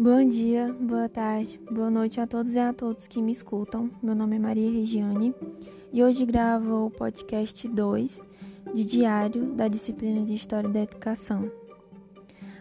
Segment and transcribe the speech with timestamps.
[0.00, 3.90] Bom dia, boa tarde, boa noite a todos e a todos que me escutam.
[4.00, 5.34] Meu nome é Maria Regiane
[5.92, 8.22] e hoje gravo o podcast 2
[8.72, 11.50] de Diário da disciplina de História da Educação.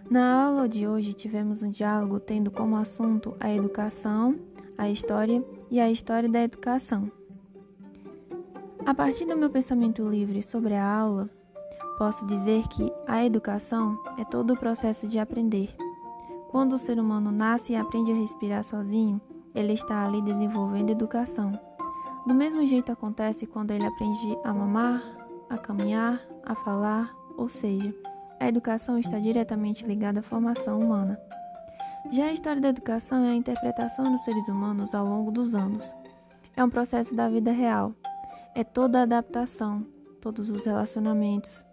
[0.09, 4.40] Na aula de hoje tivemos um diálogo tendo como assunto a educação,
[4.76, 7.12] a história e a história da educação.
[8.84, 11.30] A partir do meu pensamento livre sobre a aula,
[11.99, 15.70] posso dizer que a educação é todo o processo de aprender
[16.57, 19.21] quando o ser humano nasce e aprende a respirar sozinho,
[19.53, 21.52] ele está ali desenvolvendo educação.
[22.25, 25.03] Do mesmo jeito acontece quando ele aprende a mamar,
[25.52, 27.93] a caminhar, a falar, ou seja,
[28.39, 31.21] a educação está diretamente ligada à formação humana.
[32.09, 35.85] Já a história da educação é a interpretação dos seres humanos ao longo dos anos.
[36.55, 37.94] É um processo da vida real.
[38.55, 39.85] É toda a adaptação,
[40.19, 41.63] todos os relacionamentos.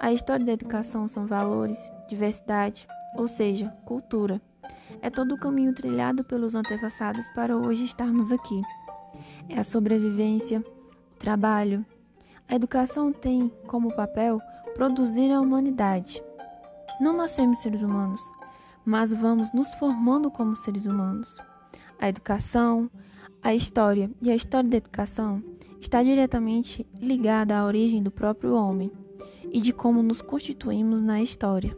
[0.00, 4.40] A história da educação são valores, diversidade, ou seja, cultura.
[5.00, 8.60] É todo o caminho trilhado pelos antepassados para hoje estarmos aqui.
[9.48, 11.84] É a sobrevivência, o trabalho.
[12.48, 14.40] A educação tem como papel
[14.74, 16.22] produzir a humanidade.
[17.00, 18.20] Não nascemos seres humanos,
[18.84, 21.38] mas vamos nos formando como seres humanos.
[21.98, 22.90] A educação,
[23.42, 25.42] a história e a história da educação
[25.80, 28.90] está diretamente ligada à origem do próprio homem
[29.52, 31.76] e de como nos constituímos na história.